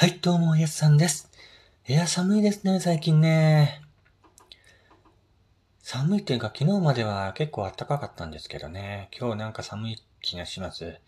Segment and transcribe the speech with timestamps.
[0.00, 1.30] はい、どうも、やすさんです。
[1.86, 3.82] いや、寒いですね、最近ね。
[5.82, 9.10] 寒いっていうか、昨日までは結構暖かかったんですけどね。
[9.14, 10.98] 今日なんか寒い気がします。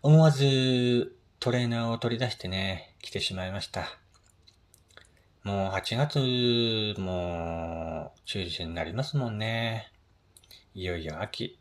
[0.00, 3.98] 思わずトレーナーを取り出してね、来てしまいました。
[5.42, 9.90] もう8月も中旬になりますもんね。
[10.72, 11.58] いよいよ秋。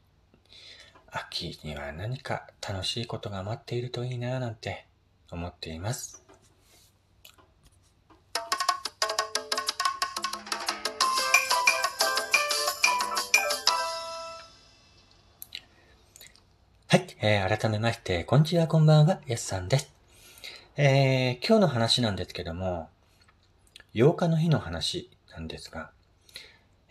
[1.10, 4.86] 秋には何か楽しいことが待っているといいなぁなんて
[5.32, 6.23] 思っています。
[17.26, 19.94] えー、改めまして、こんにちは、こんばんは、やすさんです。
[20.76, 22.90] えー、今日の話なんですけども、
[23.94, 25.92] 8日の日の話なんですが、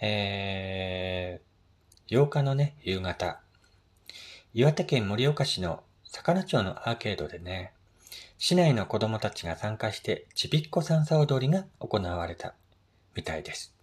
[0.01, 3.43] えー、8日のね、夕方、
[4.55, 7.75] 岩手県盛岡市の魚町のアーケードでね、
[8.39, 12.55] 市内の子供たちが参加してちびっこさんさ踊りが行われた
[13.15, 13.75] みたいです。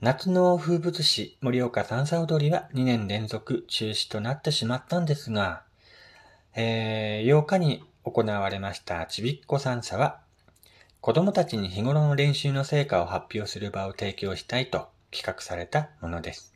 [0.00, 5.64] 夏の風物詩、盛岡三叉踊りは2年連続中止となってしまったんですが、
[6.54, 10.20] えー、8日に行われましたちびっこ三叉は、
[11.00, 16.54] 子供たちに日頃の練習の成果を発表する場を提供したいと企画されたものです。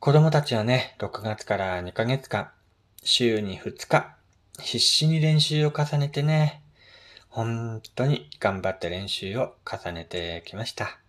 [0.00, 2.48] 子供たちはね、6月から2ヶ月間、
[3.02, 4.16] 週に2日、
[4.62, 6.62] 必死に練習を重ねてね、
[7.28, 11.03] 本当に頑張って練習を重ねてきました。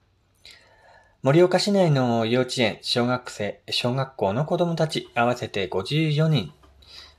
[1.26, 6.54] 盛岡市内の幼稚園、小学生、小学校の子供たち、合わせて54人、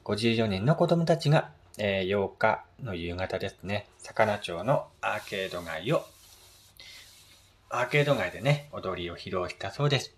[0.05, 6.05] 54人の子供たちが、えー、8日の夕方ですね、魚町のアーケード街を、
[7.69, 10.15] アーケード街でね、踊りを披露したそうです。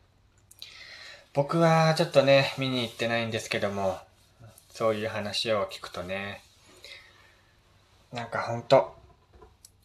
[1.33, 3.97] 僕はちょっとね、見に行ってないんですけども、
[4.69, 6.43] そういう話を聞くとね、
[8.13, 8.95] なんかほんと、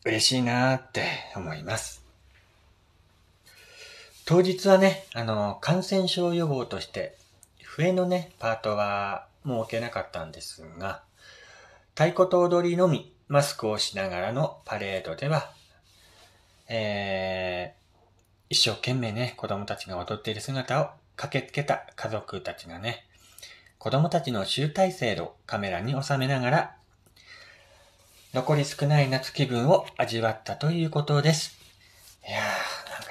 [0.03, 1.05] 嬉しいなーって
[1.37, 2.02] 思います。
[4.25, 7.17] 当日はね、あの、感染症予防として、
[7.61, 11.03] 笛のね、パートは設けなかったんですが、
[11.93, 15.51] 太鼓と踊りのみ、マスクをしながらのパレードでは、
[16.69, 23.05] えー、一生懸命ね、子供たちが踊っている姿を駆けつけた家族たちがね、
[23.77, 26.75] 子供たちの集大成をカメラに収めながら、
[28.33, 31.57] 残り少ない夏気分を味わったということです。
[32.25, 32.62] いやー、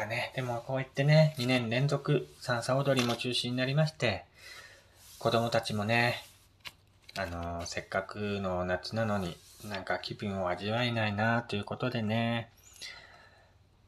[0.03, 4.25] かね、でもこう言ってね、2年連続三叉踊りも中止になりまして、
[5.19, 6.25] 子供たちもね、
[7.17, 12.51] あの、せっかくの夏なのになんか気分を味わえないなということでね、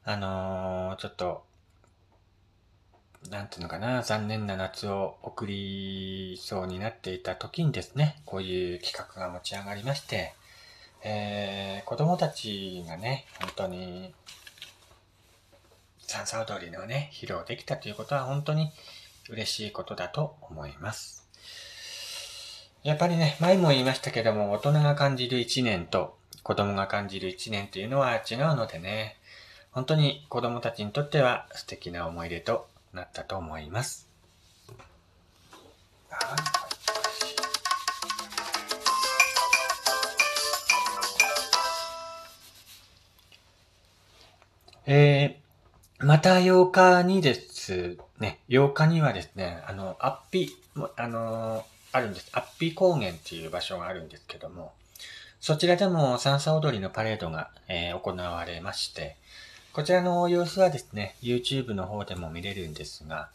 [0.04, 1.42] あのー、ちょっと、
[3.31, 10.34] なんていうのかな、残念な夏を送りそうになっていた時にですね、こういう企画が持ち上がりまして、
[11.02, 14.14] えー、子供たちがね、本当に
[16.06, 18.70] 三叉踊りのね、披露できたということは本当に
[19.31, 21.26] 嬉しいことだと思います。
[22.82, 29.16] やっぱりね、前も言いましたけども、大人が感じる一年と子供が感じる一年というのは違うのでね、
[29.72, 34.09] 本当に子供たちにとっては素敵な思い出となったと思います。
[44.87, 45.44] えー、
[46.04, 50.54] また8日にですね、8日にはですね、あの、アッピ、
[50.97, 52.28] あの、あるんです。
[52.34, 54.75] アッピ高原っていう場所があるんですけども、
[55.41, 59.16] そちらでも三叉踊りのパレードが、えー、行われまして、
[59.72, 63.31] こちらの様子はですね、YouTube の方でも見れるんですが、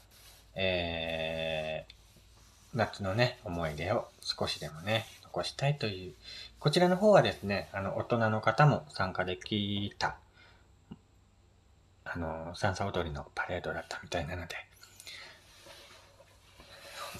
[0.53, 6.13] えー、夏のね、思い出を少しでもね、残したいという、
[6.59, 10.17] こちらの方はですね、あの、大人の方も参加できた
[12.11, 14.55] あの、三叉踊りのパレードだったみたいなので、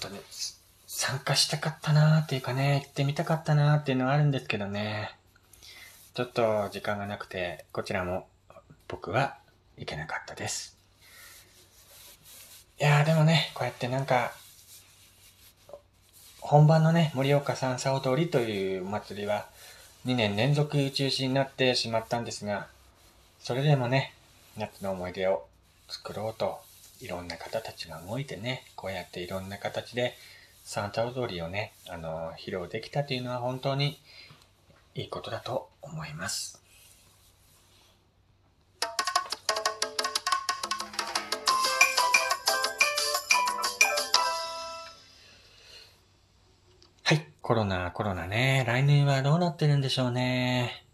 [0.00, 0.20] 当に
[0.86, 5.16] 参加したかったなーっていうかね、行ってみたかったなーっていうのはあるんですけどね、
[6.14, 8.26] ちょっと時間がなくて、こちらも
[8.88, 9.36] 僕は
[9.76, 10.76] 行けなかったです。
[12.80, 14.32] いやーでもね、こうやってなんか、
[16.40, 19.46] 本番のね、盛岡三叉踊りという祭りは
[20.06, 22.66] 2年連続中止になってしまったんですが、
[23.38, 24.14] それでもね、
[24.60, 25.46] 夏の思い出を
[25.88, 26.60] 作ろうと、
[27.00, 30.14] いろんな方たちが動いてね、こうやっていろんな形で
[30.64, 33.98] サンタ踊りをね、あの、披露できたというのは本当に
[34.94, 36.62] いいことだと思います。
[47.02, 50.84] はい、コロナ、コロナね、来年はどうなってるんでしょうね。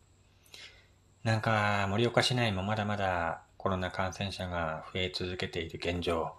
[1.24, 6.32] なんか、盛岡市内もまだまだコロナ感染者が増え続けている現状。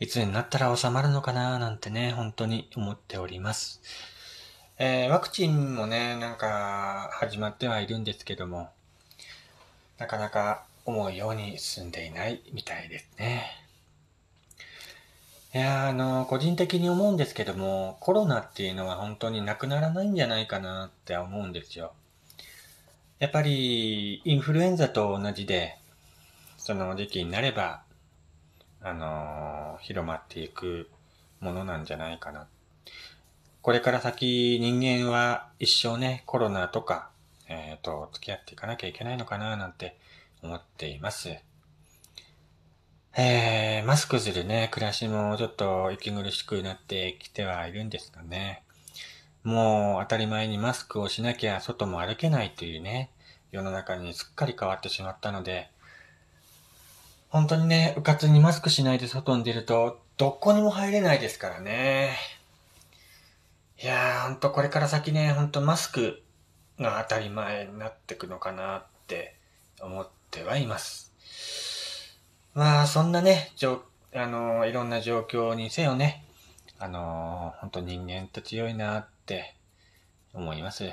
[0.00, 3.80] いつになったら収まるのかななんてね、本当に思っております。
[4.78, 8.70] えー、ワクチンもね、なんか始まってはいるんですけども、
[9.98, 13.50] なかなか思うように進んでいないみたいですね。
[15.54, 21.92] いやあの、個人的に思うんですけども、コロナっていうのは本当になくならないんじゃないかなって思うんですよ。
[23.18, 25.77] やっぱり、インフルエンザと同じで、
[26.68, 27.80] その時期になれば、
[28.82, 30.90] あの、広まっていく
[31.40, 32.46] ものなんじゃないかな。
[33.62, 37.08] これから先人間は一生ね、コロナとか、
[37.48, 39.96] えっ、ー、と、付き合っていかなきゃいけないのかななんて
[40.42, 41.38] 思っています。
[43.16, 48.62] えー、マスクするね、暮らしもちょっと息苦しくなってきてはいるんですがね。
[49.42, 53.08] もう当たり前にマスクをしなきゃ外も歩けないというね、
[53.52, 55.70] 世の中にすっかり変わってしまったので、
[57.30, 62.16] 本当にね、うかつにマスクしないで外に出ると、どこにも入れないですからね。
[63.82, 66.22] いやー、ほんとこれから先ね、ほんとマスク
[66.80, 69.36] が当たり前になってくのかなって
[69.80, 71.12] 思ってはいます。
[72.54, 73.82] まあ、そんなね、じょ
[74.14, 76.24] あのいろんな状況にせよね、
[76.78, 79.54] あのー、本当人間って強いなって
[80.32, 80.90] 思います。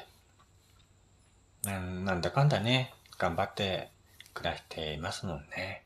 [1.63, 3.89] ななんだかんだね、頑張って
[4.33, 5.84] 暮らしていますもんね。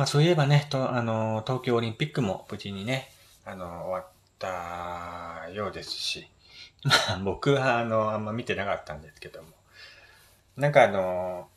[0.00, 3.10] まあそういえばね、とあの東京オリンピックも無事にね、
[3.44, 4.06] あの終わっ
[4.38, 6.26] たようですし、
[6.84, 9.48] まあ僕はあのあんま見てなかったんですけども、
[10.56, 11.50] なんかあの、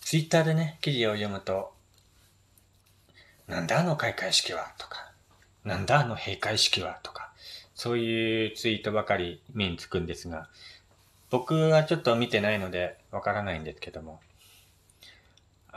[0.00, 1.74] ツイッターでね、記事を読むと、
[3.46, 5.12] なんだあの開会式はとか、
[5.62, 7.30] なんだあの閉会式はとか、
[7.76, 10.48] そういうツイートばかり目につくんですが、
[11.30, 14.18] 僕はちょっと見てないのでわからないんですけども、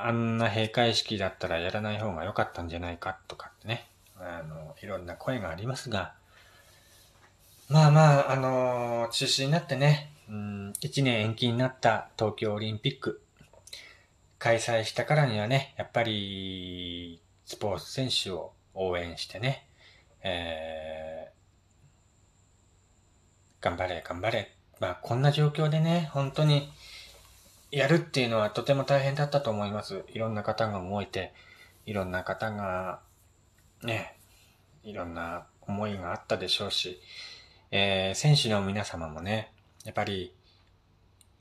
[0.01, 3.87] あんな閉会式だったらやらない方が良かったんじゃないかとかってね、
[4.17, 6.13] あの、いろんな声がありますが、
[7.67, 13.21] まあまあ、あの、中止になってね、うん、1年延期になった東京オリンピック、
[14.37, 19.67] 開催したからにはね、やっぱり、スポーツ選手を応援してね、
[20.23, 24.55] えー、頑張れ、頑張れ。
[24.79, 26.71] まあこんな状況でね、本当に
[27.71, 30.03] やるっていうのはとても大変だったと思います。
[30.07, 31.33] いろんな方が動いて、
[31.85, 32.99] いろんな方が、
[33.83, 34.17] ね、
[34.83, 36.99] いろんな思いがあったでしょうし、
[37.71, 39.53] えー、選手の皆様もね、
[39.85, 40.33] やっぱり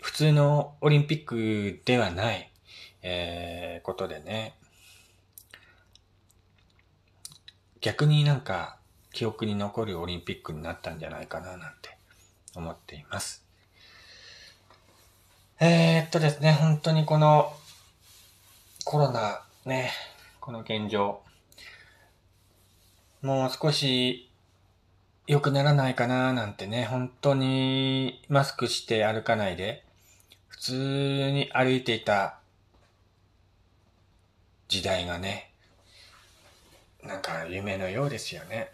[0.01, 2.53] 普通のオリンピックではない、
[3.03, 4.55] えー、ことでね、
[7.81, 8.79] 逆になんか
[9.13, 11.97] 記憶に残るオリンピックになったんじゃないかななんて
[12.55, 13.48] 思っています。
[15.61, 17.53] えー、っとですね、本当にこの
[18.85, 19.91] コロナね、
[20.39, 21.21] この現状、
[23.23, 24.31] もう少し
[25.27, 29.83] 良くならないかななんてね、本当にマスクして歩かないで、
[30.47, 30.75] 普通
[31.33, 32.39] に歩いていた
[34.69, 35.51] 時代がね、
[37.03, 38.71] なんか夢のようですよね。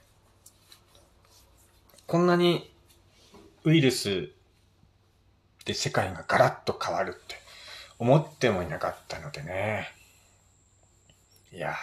[2.07, 2.71] こんなに
[3.65, 4.34] ウイルス
[5.65, 7.37] で世界がガラッと変わるって
[7.99, 9.89] 思ってもいなかったのでね。
[11.53, 11.75] いやー、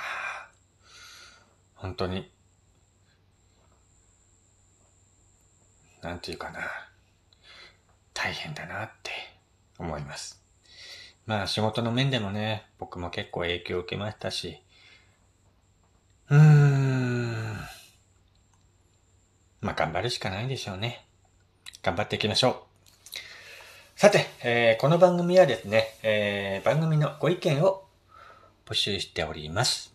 [1.75, 2.29] 本当に、
[6.01, 6.59] なんていうかな、
[8.13, 9.11] 大変だなって
[9.79, 10.41] 思います。
[11.25, 14.61] まあ仕事の面でもね、僕も結構影響を受けましたし、
[16.29, 17.55] うーん、
[19.61, 21.05] まあ頑張るしかないでしょうね。
[21.81, 22.70] 頑張っていきましょう。
[24.01, 27.83] さて、えー、この番組はですね、えー、番組のご意見を
[28.65, 29.93] 募集しております。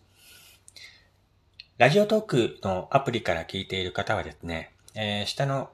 [1.77, 5.71] ラジオトークのアプリから聞いている方はですね、えー、下の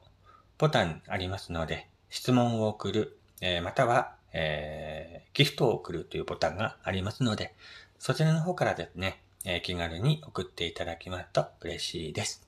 [0.57, 7.53] ボタンありますので、質問を送る、えまたは、えギフトを送るというボタンがありますので、
[7.99, 12.41] そちらの方からですね、え気軽に送っていただきますと嬉しいです。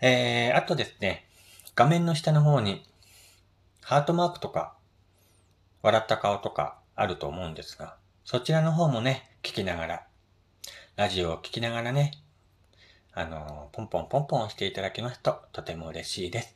[0.00, 1.26] え、あとですね、
[1.74, 2.86] 画面の下の方に、
[3.82, 4.74] ハートマークとか、
[5.82, 10.06] 笑った顔とかあると思うんですが、そちらの方もね、聞きながら、
[10.96, 12.12] ラジオを聞きながらね、
[13.12, 16.54] あの、ポンポンポンポンしていただきますととても嬉しいです。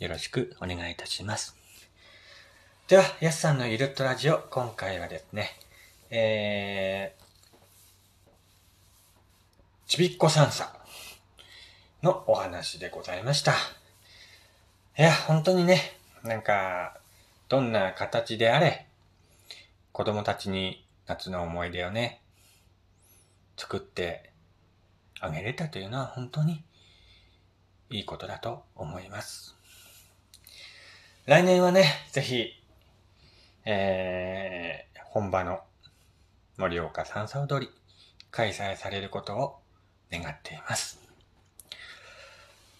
[0.00, 1.54] よろしくお願いいたします。
[2.88, 5.50] では、やすさんのゆるっとラジオ、今回はですね、
[6.10, 7.24] えー、
[9.86, 10.74] ちびっこさんさ
[12.02, 13.52] のお話でございました。
[14.96, 16.98] いや、本当にね、なんか、
[17.50, 18.86] どんな形であれ、
[19.92, 22.22] 子供たちに夏の思い出をね、
[23.58, 24.30] 作って
[25.20, 26.64] あげれたというのは本当に
[27.90, 29.54] いいことだと思います。
[31.26, 32.52] 来年はね、ぜひ、
[33.66, 35.60] えー、本場の
[36.56, 37.70] 盛岡三叉踊り
[38.30, 39.58] 開催されることを
[40.10, 41.04] 願っています。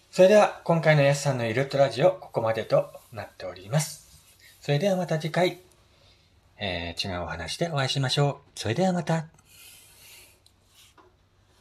[0.09, 4.05] それでは今回のやすさんのイルトラジオここまでとなっております。
[4.61, 5.59] それではまた次回、
[6.59, 8.59] えー、違うお話でお会いしましょう。
[8.59, 9.25] それではまた。